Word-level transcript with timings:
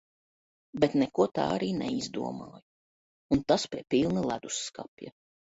Bet 0.83 0.95
neko 1.01 1.27
tā 1.39 1.45
arī 1.57 1.67
neizdomāju, 1.81 2.63
un 3.37 3.45
tas 3.53 3.69
pie 3.75 3.85
pilna 3.97 4.25
ledusskapja. 4.33 5.17